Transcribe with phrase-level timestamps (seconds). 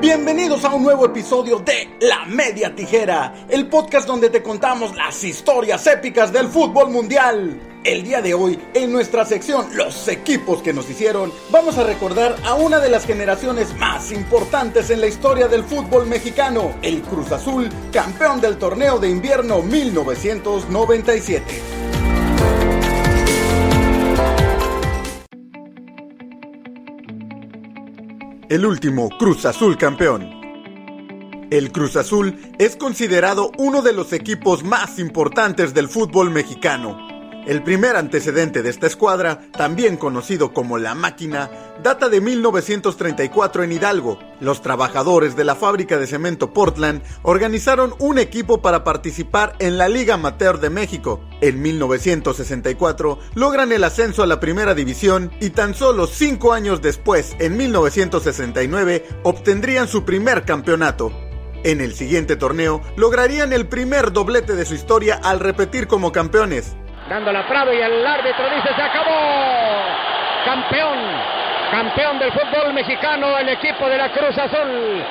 [0.00, 5.22] Bienvenidos a un nuevo episodio de La Media Tijera, el podcast donde te contamos las
[5.22, 7.60] historias épicas del fútbol mundial.
[7.84, 12.34] El día de hoy, en nuestra sección Los equipos que nos hicieron, vamos a recordar
[12.44, 17.30] a una de las generaciones más importantes en la historia del fútbol mexicano, el Cruz
[17.30, 21.69] Azul, campeón del torneo de invierno 1997.
[28.50, 30.28] El último Cruz Azul campeón.
[31.52, 37.09] El Cruz Azul es considerado uno de los equipos más importantes del fútbol mexicano.
[37.46, 41.50] El primer antecedente de esta escuadra, también conocido como La Máquina,
[41.82, 44.18] data de 1934 en Hidalgo.
[44.40, 49.88] Los trabajadores de la fábrica de cemento Portland organizaron un equipo para participar en la
[49.88, 51.20] Liga Amateur de México.
[51.40, 57.36] En 1964 logran el ascenso a la primera división y tan solo cinco años después,
[57.38, 61.10] en 1969, obtendrían su primer campeonato.
[61.64, 66.76] En el siguiente torneo lograrían el primer doblete de su historia al repetir como campeones.
[67.10, 69.10] Dando la Prado y el árbitro dice se acabó.
[70.44, 70.96] Campeón,
[71.72, 75.02] campeón del fútbol mexicano, el equipo de la Cruz Azul.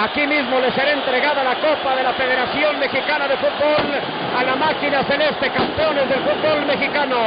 [0.00, 3.90] Aquí mismo le será entregada la Copa de la Federación Mexicana de Fútbol
[4.38, 7.18] a la máquina celeste, campeones del fútbol mexicano.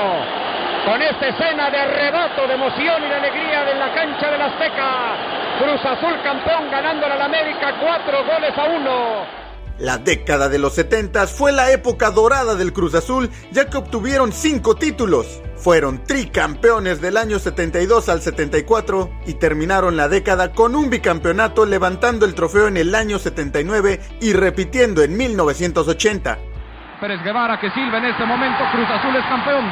[0.86, 5.12] Con esta escena de arrebato, de emoción y de alegría de la cancha del Azteca.
[5.60, 9.41] Cruz Azul campeón ganándole a la América cuatro goles a uno.
[9.82, 14.32] La década de los 70 fue la época dorada del Cruz Azul, ya que obtuvieron
[14.32, 15.42] cinco títulos.
[15.56, 22.28] Fueron tricampeones del año 72 al 74 y terminaron la década con un bicampeonato levantando
[22.28, 26.38] el trofeo en el año 79 y repitiendo en 1980.
[27.00, 29.66] Pérez Guevara que silba en este momento, Cruz Azul es campeón.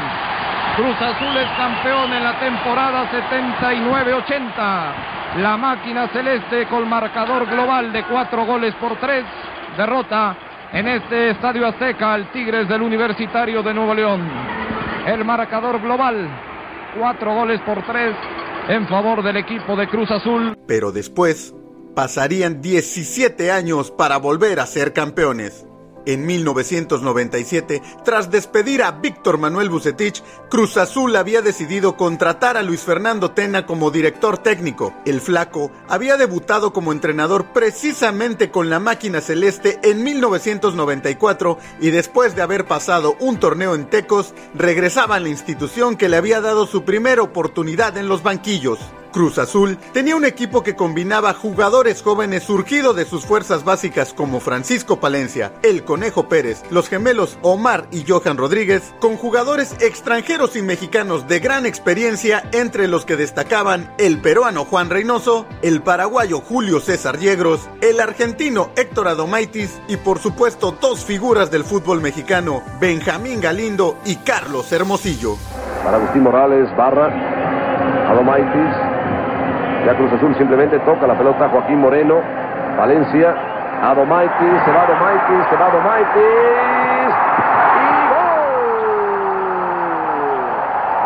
[0.75, 5.37] Cruz Azul es campeón en la temporada 79-80.
[5.37, 9.23] La máquina celeste con marcador global de cuatro goles por tres
[9.79, 10.37] derrota
[10.73, 14.29] en este Estadio Azteca al Tigres del Universitario de Nuevo León.
[15.07, 16.27] El marcador global,
[16.99, 18.13] cuatro goles por tres
[18.67, 20.57] en favor del equipo de Cruz Azul.
[20.67, 21.55] Pero después
[21.95, 25.68] pasarían 17 años para volver a ser campeones.
[26.09, 32.81] En 1997, tras despedir a Víctor Manuel Bucetich, Cruz Azul había decidido contratar a Luis
[32.81, 34.91] Fernando Tena como director técnico.
[35.05, 42.35] El flaco había debutado como entrenador precisamente con la máquina celeste en 1994 y después
[42.35, 46.65] de haber pasado un torneo en Tecos, regresaba a la institución que le había dado
[46.65, 48.79] su primera oportunidad en los banquillos.
[49.11, 54.39] Cruz Azul tenía un equipo que combinaba jugadores jóvenes surgidos de sus fuerzas básicas como
[54.39, 60.61] Francisco Palencia, el Conejo Pérez, los gemelos Omar y Johan Rodríguez, con jugadores extranjeros y
[60.61, 66.79] mexicanos de gran experiencia, entre los que destacaban el peruano Juan Reynoso, el paraguayo Julio
[66.79, 73.41] César Yegros, el argentino Héctor Adomaitis y por supuesto dos figuras del fútbol mexicano, Benjamín
[73.41, 75.37] Galindo y Carlos Hermosillo.
[75.83, 78.88] Para Agustín Morales, Barra, Adomaitis,
[79.85, 82.21] ya Cruz Azul simplemente toca la pelota Joaquín Moreno,
[82.77, 83.35] Valencia,
[83.81, 87.11] Adomaitis, se va Adomaitis, se va Adomaitis.
[87.79, 88.41] ¡Y gol!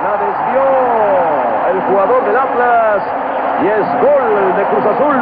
[0.03, 0.63] La desvió
[1.71, 3.03] el jugador del Atlas
[3.61, 5.17] y es gol de Cruz Azul.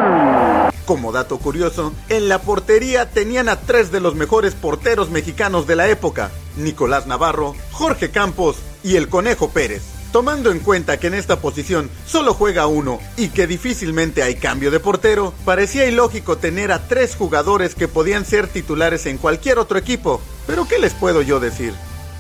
[0.86, 5.76] Como dato curioso, en la portería tenían a tres de los mejores porteros mexicanos de
[5.76, 9.91] la época, Nicolás Navarro, Jorge Campos y el Conejo Pérez.
[10.12, 14.70] Tomando en cuenta que en esta posición solo juega uno y que difícilmente hay cambio
[14.70, 19.78] de portero, parecía ilógico tener a tres jugadores que podían ser titulares en cualquier otro
[19.78, 20.22] equipo.
[20.48, 21.74] Pero ¿qué les puedo yo decir?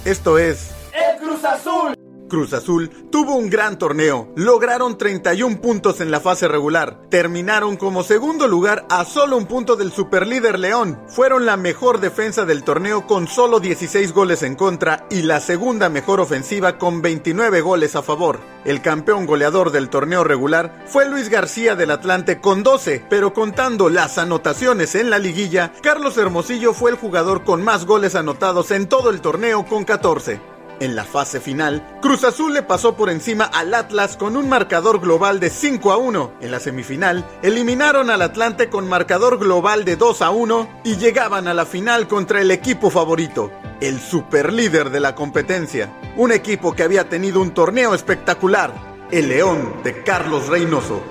[0.06, 0.70] Esto es...
[0.94, 2.01] ¡El Cruz Azul!
[2.32, 8.04] Cruz Azul tuvo un gran torneo, lograron 31 puntos en la fase regular, terminaron como
[8.04, 13.06] segundo lugar a solo un punto del superlíder León, fueron la mejor defensa del torneo
[13.06, 18.02] con solo 16 goles en contra y la segunda mejor ofensiva con 29 goles a
[18.02, 18.40] favor.
[18.64, 23.90] El campeón goleador del torneo regular fue Luis García del Atlante con 12, pero contando
[23.90, 28.88] las anotaciones en la liguilla, Carlos Hermosillo fue el jugador con más goles anotados en
[28.88, 30.51] todo el torneo con 14.
[30.82, 35.00] En la fase final, Cruz Azul le pasó por encima al Atlas con un marcador
[35.00, 36.32] global de 5 a 1.
[36.42, 41.48] En la semifinal, eliminaron al Atlante con marcador global de 2 a 1 y llegaban
[41.48, 45.94] a la final contra el equipo favorito, el superlíder de la competencia.
[46.18, 48.74] Un equipo que había tenido un torneo espectacular,
[49.12, 51.04] el León de Carlos Reynoso.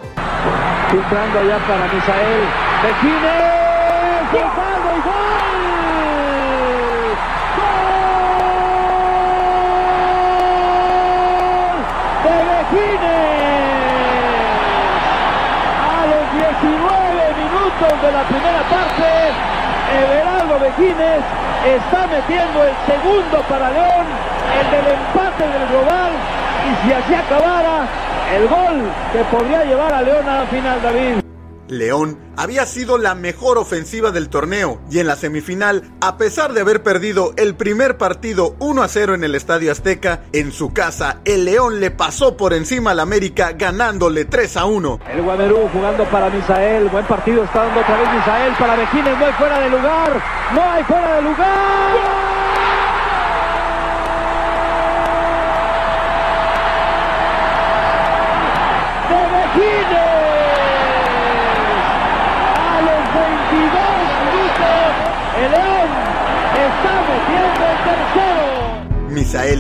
[0.90, 2.43] Allá para Misael.
[17.80, 19.08] De la primera parte,
[20.02, 21.24] Everardo Vejines
[21.64, 24.06] está metiendo el segundo para León,
[24.60, 26.12] el del empate del global,
[26.68, 27.88] y si así acabara,
[28.36, 31.29] el gol que podría llevar a León a la final, David.
[31.70, 36.61] León había sido la mejor ofensiva del torneo y en la semifinal, a pesar de
[36.61, 41.20] haber perdido el primer partido 1 a 0 en el Estadio Azteca, en su casa
[41.25, 45.00] el León le pasó por encima al América ganándole 3 a 1.
[45.12, 49.26] El Guamerú jugando para Misael, buen partido está dando otra vez Misael para Vejines, no
[49.26, 50.23] hay fuera de lugar,
[50.55, 52.00] no hay fuera de lugar.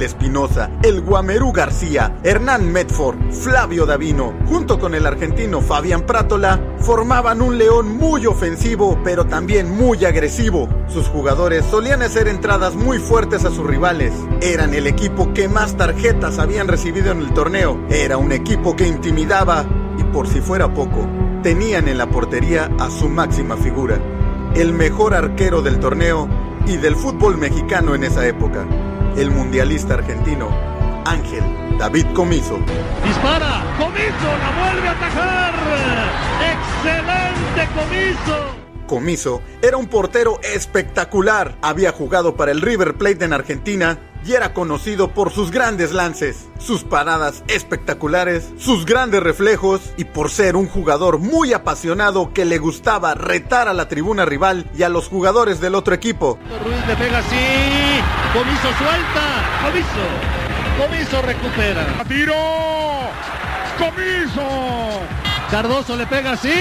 [0.00, 6.60] Misael Espinosa, el Guamerú García, Hernán Medford, Flavio Davino, junto con el argentino Fabián Prátola,
[6.78, 10.68] formaban un león muy ofensivo, pero también muy agresivo.
[10.88, 14.12] Sus jugadores solían hacer entradas muy fuertes a sus rivales.
[14.40, 17.78] Eran el equipo que más tarjetas habían recibido en el torneo.
[17.90, 19.66] Era un equipo que intimidaba
[19.98, 21.06] y por si fuera poco,
[21.42, 23.98] tenían en la portería a su máxima figura,
[24.54, 26.28] el mejor arquero del torneo
[26.66, 28.66] y del fútbol mexicano en esa época
[29.20, 30.48] el mundialista argentino
[31.04, 31.44] Ángel
[31.78, 32.58] David Comiso.
[33.04, 35.54] Dispara, Comiso la vuelve a atajar.
[36.54, 38.86] Excelente Comiso.
[38.86, 41.54] Comiso era un portero espectacular.
[41.60, 46.48] Había jugado para el River Plate en Argentina y era conocido por sus grandes lances,
[46.58, 52.58] sus paradas espectaculares, sus grandes reflejos y por ser un jugador muy apasionado que le
[52.58, 56.38] gustaba retar a la tribuna rival y a los jugadores del otro equipo.
[56.64, 58.00] Ruiz le pega así,
[58.32, 59.24] Comiso suelta,
[59.62, 60.06] Comiso,
[60.78, 62.04] Comiso recupera.
[62.08, 62.34] ¡Tiro!
[63.78, 65.00] ¡Comiso!
[65.50, 66.52] Cardoso le pega así,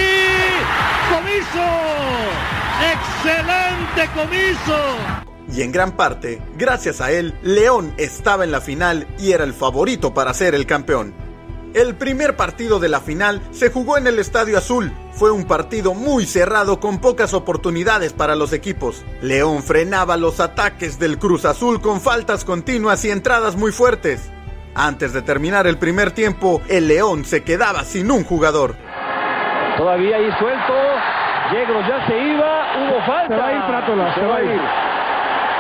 [1.12, 1.66] Comiso,
[2.82, 5.19] excelente Comiso
[5.52, 9.54] y en gran parte, gracias a él, León estaba en la final y era el
[9.54, 11.14] favorito para ser el campeón.
[11.74, 14.92] El primer partido de la final se jugó en el Estadio Azul.
[15.12, 19.06] Fue un partido muy cerrado con pocas oportunidades para los equipos.
[19.22, 24.32] León frenaba los ataques del Cruz Azul con faltas continuas y entradas muy fuertes.
[24.74, 28.76] Antes de terminar el primer tiempo, el León se quedaba sin un jugador.
[29.78, 30.74] Todavía ahí suelto,
[31.52, 33.28] Yegros ya se iba, hubo falta.
[33.28, 34.99] Se va a ir, se va a ir.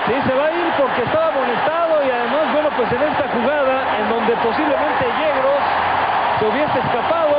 [0.07, 3.99] Sí, se va a ir porque estaba amonestado y además, bueno, pues en esta jugada
[3.99, 5.63] en donde posiblemente Yegros
[6.39, 7.35] se hubiese escapado.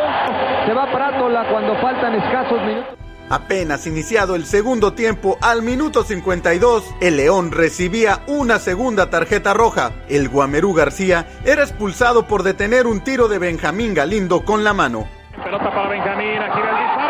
[0.67, 3.01] Se va Prátola cuando faltan escasos minutos.
[3.31, 9.93] Apenas iniciado el segundo tiempo, al minuto 52, el León recibía una segunda tarjeta roja.
[10.09, 15.07] El Guamerú García era expulsado por detener un tiro de Benjamín Galindo con la mano.
[15.45, 17.10] Pelota para Benjamín, aquí el disparo,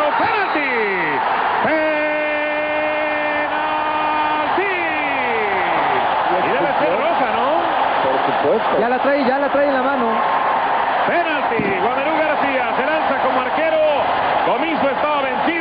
[8.81, 10.07] Ya la trae, ya la trae en la mano.
[11.07, 13.79] Penalti, Guamerú García se lanza como arquero.
[14.47, 15.60] Comiso estaba vencido.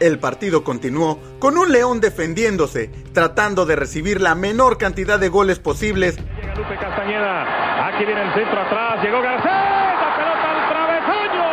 [0.00, 5.58] El partido continuó con un León defendiéndose, tratando de recibir la menor cantidad de goles
[5.58, 6.16] posibles.
[6.16, 11.44] Llega Lupe Castañeda, aquí viene el centro atrás, llegó Garcés, la pelota al travesaño.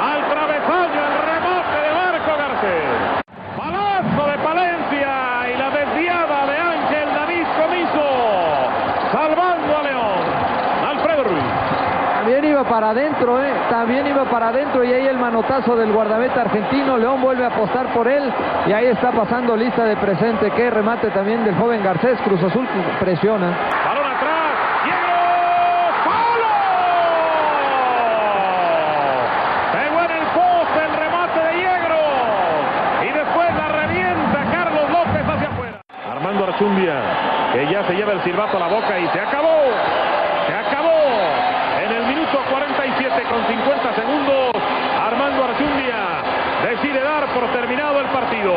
[0.00, 3.24] Al travesaño, el remate de Marco Garcés.
[3.58, 5.12] Palazo de Palencia
[5.52, 8.08] y la desviada de Ángel David Comiso,
[9.12, 10.24] salvando a León.
[10.88, 11.44] Alfredo Ruiz.
[12.20, 13.52] También iba para adentro, ¿eh?
[13.68, 16.96] También iba para adentro y ahí el manotazo del guardameta argentino.
[16.96, 18.32] León vuelve a apostar por él
[18.66, 20.50] y ahí está pasando lista de presente.
[20.52, 22.18] Qué remate también del joven Garcés.
[22.24, 22.66] Cruz Azul
[22.98, 23.48] presiona.
[23.84, 24.52] Balón atrás.
[24.84, 24.98] Diego.
[26.06, 26.54] ¡Palo!
[29.74, 32.00] Pegó en el poste el remate de Yegro.
[33.02, 35.80] Y después la revienta Carlos López hacia afuera.
[36.10, 36.94] Armando Archundia,
[37.52, 39.68] que ya se lleva el silbato a la boca y se acabó.
[40.46, 40.88] Se acabó.
[41.80, 44.52] En el minuto 47 con 50 segundos,
[44.96, 46.22] Armando Archundia
[46.70, 48.52] decide dar por terminado el partido.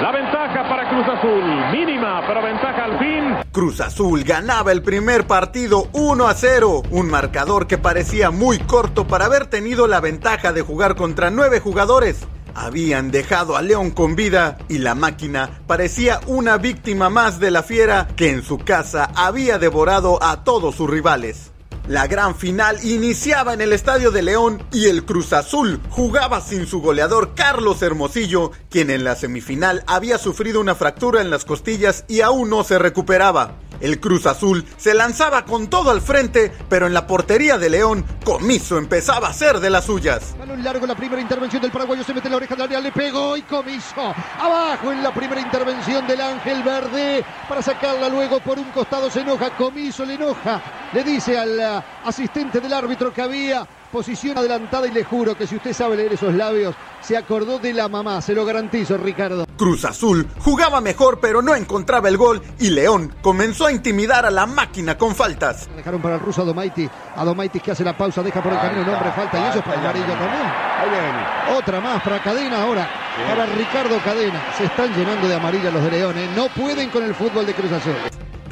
[0.00, 3.36] La ventaja para Cruz Azul, mínima, pero ventaja al fin.
[3.50, 9.08] Cruz Azul ganaba el primer partido 1 a 0, un marcador que parecía muy corto
[9.08, 12.24] para haber tenido la ventaja de jugar contra nueve jugadores.
[12.54, 17.64] Habían dejado a León con vida y la máquina parecía una víctima más de la
[17.64, 21.51] fiera que en su casa había devorado a todos sus rivales.
[21.88, 26.68] La gran final iniciaba en el Estadio de León y el Cruz Azul jugaba sin
[26.68, 32.04] su goleador Carlos Hermosillo, quien en la semifinal había sufrido una fractura en las costillas
[32.06, 33.56] y aún no se recuperaba.
[33.82, 38.06] El Cruz Azul se lanzaba con todo al frente, pero en la portería de León,
[38.24, 40.36] Comiso empezaba a ser de las suyas.
[40.38, 43.36] Balón largo, la primera intervención del paraguayo se mete la oreja del área, le pegó
[43.36, 44.14] y Comiso.
[44.38, 49.20] Abajo en la primera intervención del Ángel Verde para sacarla luego por un costado se
[49.20, 50.62] enoja Comiso, le enoja.
[50.92, 55.46] Le dice al uh, asistente del árbitro que había posición adelantada y le juro que
[55.46, 59.46] si usted sabe leer esos labios, se acordó de la mamá, se lo garantizo, Ricardo.
[59.56, 64.30] Cruz Azul jugaba mejor pero no encontraba el gol y León comenzó a intimidar a
[64.30, 65.68] la máquina con faltas.
[65.76, 68.88] Dejaron para el ruso Adomaiti, Adomaiti que hace la pausa, deja por el camino el
[68.88, 71.56] hombre, falta y eso es para amarillo también.
[71.56, 72.88] Otra más para Cadena ahora,
[73.28, 74.42] para Ricardo Cadena.
[74.56, 76.28] Se están llenando de amarilla los de León, ¿eh?
[76.34, 77.94] no pueden con el fútbol de Cruz Azul.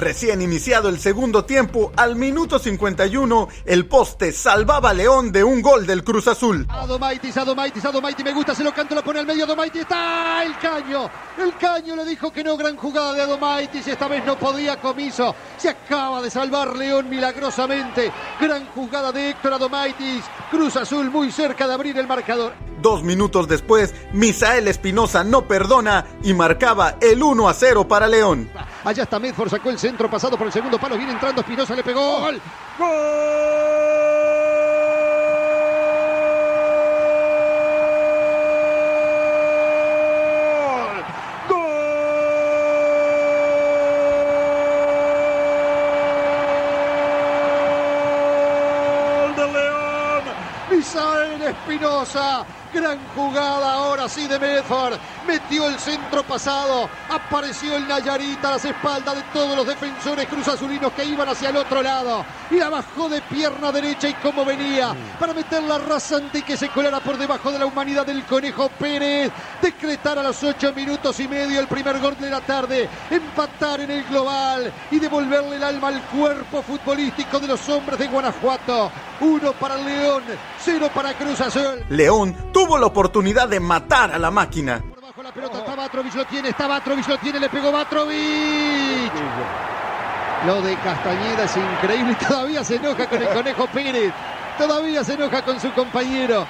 [0.01, 5.61] Recién iniciado el segundo tiempo, al minuto 51, el poste salvaba a León de un
[5.61, 6.67] gol del Cruz Azul.
[6.71, 10.57] Adomaitis, Adomaitis, Adomaitis, me gusta, se lo canto, lo pone al medio, Adomaitis, está el
[10.57, 11.11] caño.
[11.37, 15.35] El caño le dijo que no, gran jugada de Adomaitis, esta vez no podía comiso.
[15.59, 18.11] Se acaba de salvar León milagrosamente.
[18.41, 20.25] Gran jugada de Héctor Adomaitis.
[20.51, 22.55] Cruz Azul muy cerca de abrir el marcador.
[22.81, 28.49] Dos minutos después, Misael Espinosa no perdona y marcaba el 1 a 0 para León.
[28.83, 30.97] Allá está Medford, sacó el centro pasado por el segundo palo.
[30.97, 32.21] Viene entrando Espinosa, le pegó.
[32.21, 32.41] ¡Gol!
[32.79, 32.89] ¡Gol!
[49.37, 50.25] de León!
[50.71, 52.47] Misael Espinosa.
[52.73, 54.95] Gran jugada ahora sí de Medford.
[55.27, 56.89] Metió el centro pasado.
[57.09, 61.57] Apareció el Nayarita a las espaldas de todos los defensores cruzazulinos que iban hacia el
[61.57, 62.25] otro lado.
[62.51, 64.95] Y la bajó de pierna derecha y como venía.
[65.19, 69.31] Para meterla rasante y que se colara por debajo de la humanidad del Conejo Pérez.
[69.63, 72.89] Decretar a los ocho minutos y medio el primer gol de la tarde.
[73.11, 74.73] Empatar en el global.
[74.91, 78.91] Y devolverle el alma al cuerpo futbolístico de los hombres de Guanajuato.
[79.21, 80.23] Uno para León.
[80.59, 81.85] Cero para Cruz Azul.
[81.91, 84.83] León tuvo la oportunidad de matar a la máquina.
[84.83, 89.13] Por abajo la pelota está Batrovic, lo tiene, está Batrovic, lo tiene, le pegó Batrovic.
[90.47, 94.13] Lo de Castañeda es increíble todavía se enoja con el Conejo Pérez.
[94.57, 96.47] Todavía se enoja con su compañero.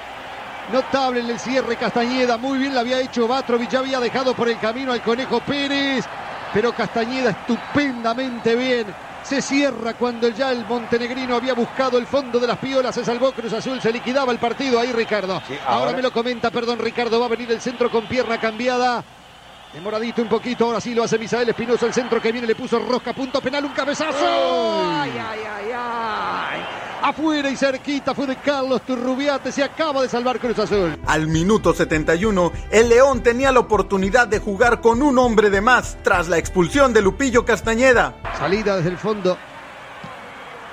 [0.71, 4.47] Notable en el cierre Castañeda, muy bien lo había hecho Batrovic, ya había dejado por
[4.47, 6.05] el camino al Conejo Pérez,
[6.53, 8.85] pero Castañeda estupendamente bien.
[9.23, 13.31] Se cierra cuando ya el montenegrino había buscado el fondo de las piolas, se salvó
[13.31, 15.33] Cruz Azul, se liquidaba el partido ahí Ricardo.
[15.33, 15.65] ahora...
[15.65, 19.03] ahora me lo comenta, perdón Ricardo, va a venir el centro con pierna cambiada.
[19.73, 22.77] Demoradito un poquito, ahora sí lo hace Misael Espinosa, el centro que viene le puso
[22.79, 24.17] rosca, punto penal, un cabezazo.
[24.19, 26.61] Ay, ay, ay, ay.
[27.03, 30.99] Afuera y cerquita fue de Carlos Turrubiate, se acaba de salvar Cruz Azul.
[31.07, 35.97] Al minuto 71, el León tenía la oportunidad de jugar con un hombre de más
[36.03, 38.15] tras la expulsión de Lupillo Castañeda.
[38.37, 39.37] Salida desde el fondo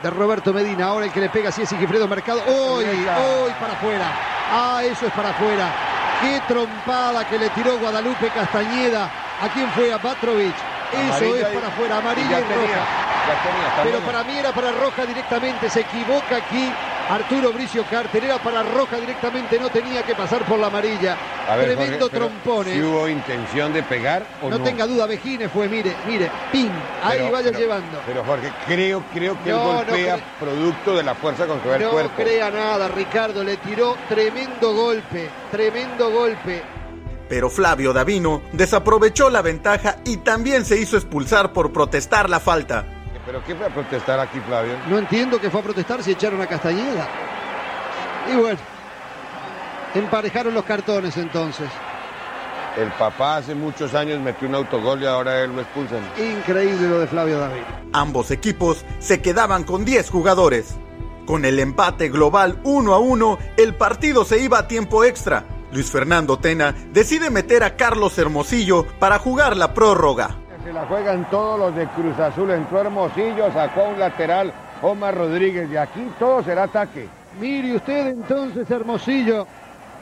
[0.03, 2.43] de Roberto Medina, ahora el que le pega sí es Sigifredo Mercado.
[2.49, 4.13] Hoy, hoy para afuera.
[4.51, 5.98] Ah, eso es para afuera.
[6.21, 9.11] Qué trompada que le tiró Guadalupe Castañeda.
[9.41, 9.93] ¿A quién fue?
[9.93, 10.55] A Batrovic.
[10.93, 13.83] Eso es para afuera, amarilla y, roja.
[13.85, 15.71] Pero para mí era para roja directamente.
[15.71, 16.73] Se equivoca aquí
[17.09, 18.25] Arturo Bricio Carter.
[18.25, 19.59] Era para roja directamente.
[19.59, 21.17] No tenía que pasar por la amarilla.
[21.57, 22.65] Ver, Tremendo Jorge, trompón.
[22.67, 24.59] Si hubo intención de pegar o no.
[24.59, 26.71] No tenga duda, Vejines fue, mire, mire, pin.
[27.03, 28.01] Ahí pero, vaya pero, llevando.
[28.07, 31.69] Pero Jorge, creo, creo que No, él golpea no producto de la fuerza con que
[31.69, 32.23] va el No cuerpo.
[32.23, 33.43] crea nada, Ricardo.
[33.43, 35.29] Le tiró tremendo golpe.
[35.51, 36.63] Tremendo golpe.
[37.29, 42.87] Pero Flavio Davino desaprovechó la ventaja y también se hizo expulsar por protestar la falta.
[43.29, 44.73] ¿Pero qué fue a protestar aquí, Flavio?
[44.89, 47.07] No entiendo que fue a protestar si echaron a Castañeda.
[48.33, 48.59] Y bueno,
[49.95, 51.69] emparejaron los cartones entonces.
[52.79, 56.01] El papá hace muchos años metió un autogol y ahora él lo expulsan.
[56.17, 57.65] Increíble lo de Flavio David.
[57.93, 60.77] Ambos equipos se quedaban con 10 jugadores.
[61.27, 65.45] Con el empate global 1 a 1, el partido se iba a tiempo extra.
[65.71, 70.48] Luis Fernando Tena decide meter a Carlos Hermosillo para jugar la prórroga.
[70.69, 72.51] Se la juegan todos los de Cruz Azul.
[72.51, 75.67] Entró Hermosillo, sacó a un lateral Omar Rodríguez.
[75.73, 77.09] Y aquí todo será ataque.
[77.41, 79.47] Mire usted entonces, Hermosillo,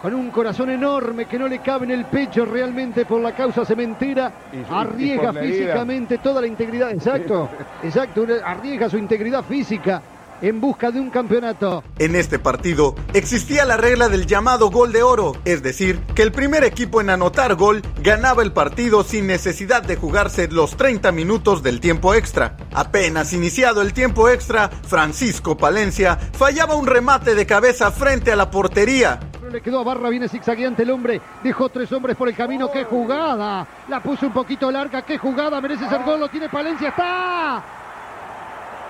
[0.02, 3.64] con un corazón enorme que no le cabe en el pecho realmente por la causa
[3.64, 7.48] cementera, Y- y- y arriesga físicamente toda la integridad, exacto,
[7.84, 10.02] exacto, arriesga su integridad física
[10.42, 11.82] en busca de un campeonato.
[11.98, 16.32] En este partido existía la regla del llamado gol de oro, es decir, que el
[16.32, 21.62] primer equipo en anotar gol ganaba el partido sin necesidad de jugarse los 30 minutos
[21.62, 22.56] del tiempo extra.
[22.72, 28.50] Apenas iniciado el tiempo extra, Francisco Palencia fallaba un remate de cabeza frente a la
[28.50, 29.20] portería.
[29.50, 32.84] Le quedó a Barra, viene zigzagueante el hombre, dejó tres hombres por el camino, qué
[32.84, 37.64] jugada, la puso un poquito larga, qué jugada, merece ser gol, lo tiene Palencia, está.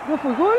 [0.09, 0.57] ¿No fue gol?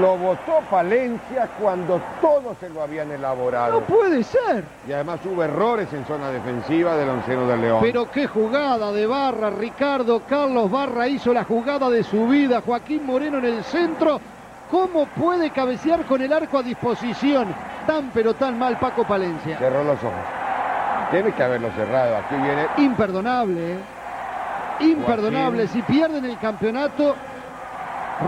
[0.00, 3.80] Lo votó Palencia cuando todos se lo habían elaborado.
[3.80, 4.64] No puede ser.
[4.86, 7.78] Y además hubo errores en zona defensiva del onceno del León.
[7.82, 13.04] Pero qué jugada de Barra, Ricardo Carlos Barra hizo la jugada de su vida, Joaquín
[13.04, 14.20] Moreno en el centro.
[14.70, 17.48] ¿Cómo puede cabecear con el arco a disposición?
[17.86, 19.58] Tan pero tan mal Paco Palencia.
[19.58, 20.12] Cerró los ojos.
[21.10, 22.16] Tiene que haberlo cerrado.
[22.16, 22.66] Aquí viene.
[22.78, 23.72] Imperdonable.
[23.72, 23.78] ¿eh?
[24.80, 25.66] Imperdonable.
[25.66, 27.14] Si pierden el campeonato,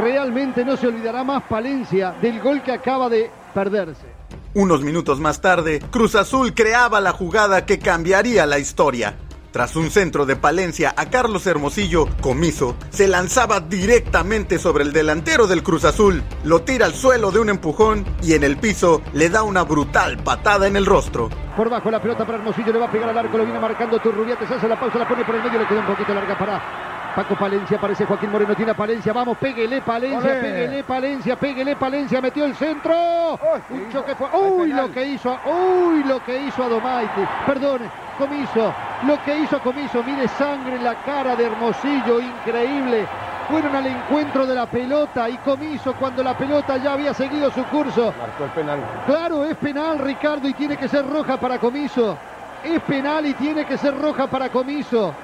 [0.00, 4.06] realmente no se olvidará más Palencia del gol que acaba de perderse.
[4.54, 9.16] Unos minutos más tarde, Cruz Azul creaba la jugada que cambiaría la historia.
[9.50, 15.46] Tras un centro de Palencia a Carlos Hermosillo, Comiso se lanzaba directamente sobre el delantero
[15.46, 19.28] del Cruz Azul, lo tira al suelo de un empujón y en el piso le
[19.30, 21.30] da una brutal patada en el rostro.
[21.56, 24.00] Por bajo la pelota para Hermosillo, le va a pegar al arco, lo viene marcando
[24.00, 26.93] Turrubiates, hace la pausa, la pone por el medio, le queda un poquito larga para
[27.14, 30.40] Paco Palencia, aparece Joaquín Moreno, tiene a Palencia, vamos, péguele Palencia, Olé.
[30.40, 33.38] péguele Palencia, péguele Palencia, metió el centro.
[33.70, 34.28] Un choque fue.
[34.36, 37.20] Uy, lo que hizo, uy, lo que hizo Adomaiti.
[37.46, 37.82] Perdón,
[38.18, 38.74] Comiso,
[39.06, 43.06] lo que hizo Comiso, mire sangre en la cara de Hermosillo, increíble.
[43.48, 47.62] Fueron al encuentro de la pelota y Comiso cuando la pelota ya había seguido su
[47.66, 48.12] curso.
[48.18, 48.80] Marcó el penal.
[49.06, 52.16] Claro, es penal, Ricardo, y tiene que ser roja para Comiso.
[52.64, 55.14] Es penal y tiene que ser roja para Comiso.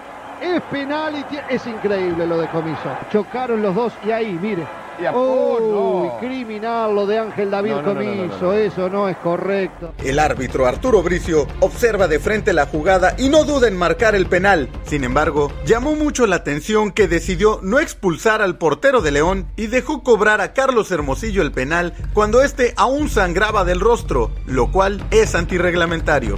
[0.40, 2.97] Es penal y es increíble lo de Comiso.
[3.12, 4.66] Chocaron los dos y ahí, mire.
[5.00, 6.18] Y a- Oh, oh, no.
[6.18, 8.23] criminal lo de Ángel David No, no, no, no, Comiso.
[8.26, 8.52] no, no, no.
[8.52, 9.94] Eso no es correcto.
[10.04, 14.26] El árbitro Arturo Bricio observa de frente la jugada y no duda en marcar el
[14.26, 14.68] penal.
[14.85, 19.68] Sin embargo, llamó mucho la atención que decidió no expulsar al portero de León y
[19.68, 25.03] dejó cobrar a Carlos Hermosillo el penal cuando este aún sangraba del rostro, lo cual
[25.11, 26.37] es antirreglamentario.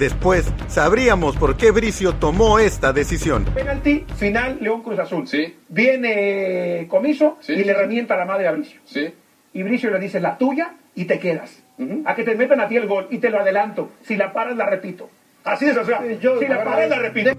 [0.00, 3.44] Después sabríamos por qué Bricio tomó esta decisión.
[3.44, 5.28] Penalti final León Cruz Azul.
[5.28, 5.54] Sí.
[5.68, 7.52] Viene Comiso Sí.
[7.52, 8.80] y le revienta la madre a Bricio.
[8.86, 9.12] Sí.
[9.52, 11.62] Y Bricio le dice la tuya y te quedas.
[12.06, 13.90] A que te metan a ti el gol y te lo adelanto.
[14.02, 15.10] Si la paras la repito.
[15.44, 17.32] Así es, o sea, si la paras la repito.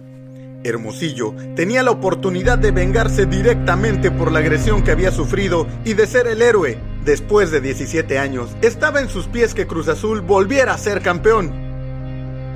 [0.63, 6.05] Hermosillo tenía la oportunidad de vengarse directamente por la agresión que había sufrido y de
[6.05, 6.77] ser el héroe.
[7.05, 11.70] Después de 17 años, estaba en sus pies que Cruz Azul volviera a ser campeón.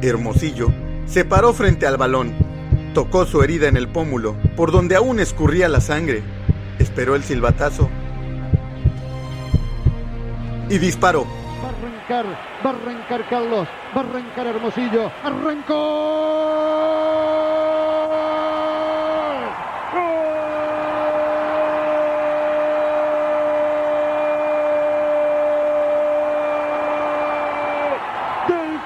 [0.07, 0.71] Hermosillo
[1.05, 2.33] se paró frente al balón,
[2.93, 6.23] tocó su herida en el pómulo, por donde aún escurría la sangre,
[6.79, 7.89] esperó el silbatazo
[10.69, 11.25] y disparó.
[11.63, 12.25] Va a arrancar,
[12.65, 15.11] va a arrancar Carlos, va a arrancar Hermosillo.
[15.23, 15.75] ¡Arrancó!
[19.93, 20.05] ¡Gol!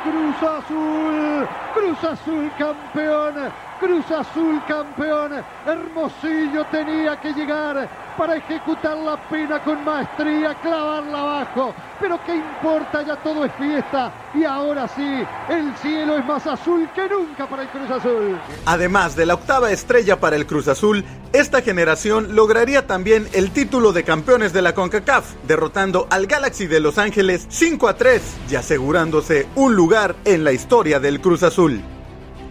[0.05, 3.35] Del Cruz Azul, Cruz Azul campeón,
[3.81, 5.33] Cruz Azul campeón,
[5.65, 13.01] Hermosillo tenía que llegar para ejecutar la pena con maestría, clavarla abajo, pero qué importa,
[13.01, 17.61] ya todo es fiesta y ahora sí, el cielo es más azul que nunca para
[17.61, 18.37] el Cruz Azul.
[18.65, 23.93] Además de la octava estrella para el Cruz Azul, esta generación lograría también el título
[23.93, 28.55] de campeones de la CONCACAF, derrotando al Galaxy de Los Ángeles 5 a 3 y
[28.55, 31.81] asegurándose un lugar en la historia del Cruz Azul.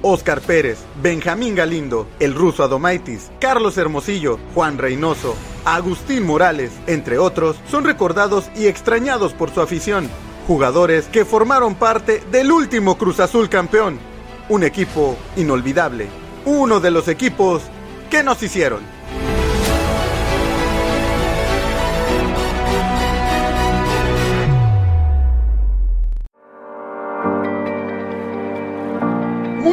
[0.03, 5.35] Oscar Pérez, Benjamín Galindo, el ruso Adomaitis, Carlos Hermosillo, Juan Reynoso,
[5.75, 10.09] Agustín Morales, entre otros, son recordados y extrañados por su afición.
[10.47, 13.99] Jugadores que formaron parte del último Cruz Azul campeón.
[14.49, 16.09] Un equipo inolvidable.
[16.47, 17.63] Uno de los equipos
[18.11, 18.98] que nos hicieron.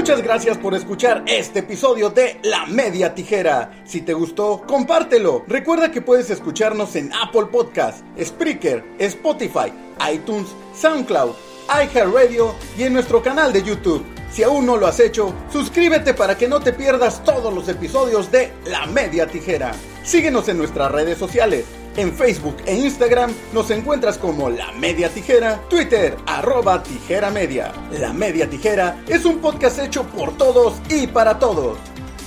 [0.06, 3.82] Muchas gracias por escuchar este episodio de La Media Tijera.
[3.86, 5.44] Si te gustó, compártelo.
[5.48, 9.74] Recuerda que puedes escucharnos en Apple Podcast, Spreaker, Spotify,
[10.14, 11.32] iTunes, SoundCloud,
[11.70, 14.06] iHeartRadio y en nuestro canal de YouTube.
[14.32, 18.32] Si aún no lo has hecho, suscríbete para que no te pierdas todos los episodios
[18.32, 19.72] de La Media Tijera.
[20.04, 21.66] Síguenos en nuestras redes sociales.
[21.98, 27.72] En Facebook e Instagram nos encuentras como La Media Tijera, Twitter arroba Tijera Media.
[28.00, 31.78] La Media Tijera es un podcast hecho por todos y para todos.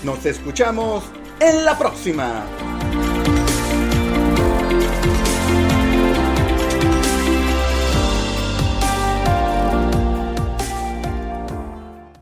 [0.05, 1.05] Nos escuchamos
[1.41, 2.47] en la próxima.